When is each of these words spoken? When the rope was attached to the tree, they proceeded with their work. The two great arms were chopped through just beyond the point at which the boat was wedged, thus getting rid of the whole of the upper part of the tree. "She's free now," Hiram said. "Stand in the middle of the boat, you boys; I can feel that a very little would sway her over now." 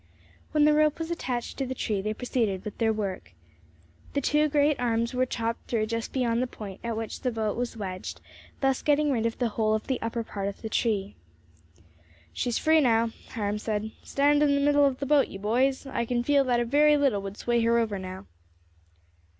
When 0.51 0.65
the 0.65 0.73
rope 0.73 0.97
was 0.97 1.11
attached 1.11 1.59
to 1.59 1.65
the 1.67 1.75
tree, 1.75 2.01
they 2.01 2.15
proceeded 2.15 2.65
with 2.65 2.79
their 2.79 2.91
work. 2.91 3.33
The 4.13 4.21
two 4.21 4.49
great 4.49 4.79
arms 4.79 5.13
were 5.13 5.27
chopped 5.27 5.67
through 5.67 5.85
just 5.85 6.11
beyond 6.11 6.41
the 6.41 6.47
point 6.47 6.79
at 6.83 6.97
which 6.97 7.21
the 7.21 7.29
boat 7.31 7.55
was 7.55 7.77
wedged, 7.77 8.19
thus 8.61 8.81
getting 8.81 9.11
rid 9.11 9.27
of 9.27 9.37
the 9.37 9.49
whole 9.49 9.75
of 9.75 9.85
the 9.85 10.01
upper 10.01 10.23
part 10.23 10.47
of 10.47 10.63
the 10.63 10.69
tree. 10.69 11.17
"She's 12.33 12.57
free 12.57 12.81
now," 12.81 13.11
Hiram 13.33 13.59
said. 13.59 13.91
"Stand 14.01 14.41
in 14.41 14.55
the 14.55 14.61
middle 14.61 14.85
of 14.87 14.97
the 14.97 15.05
boat, 15.05 15.27
you 15.27 15.37
boys; 15.37 15.85
I 15.85 16.05
can 16.05 16.23
feel 16.23 16.43
that 16.45 16.59
a 16.59 16.65
very 16.65 16.97
little 16.97 17.21
would 17.21 17.37
sway 17.37 17.61
her 17.61 17.77
over 17.77 17.99
now." 17.99 18.25